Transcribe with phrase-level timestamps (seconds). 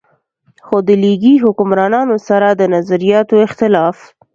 [0.65, 3.97] خو د ليګي حکمرانانو سره د نظرياتي اختلاف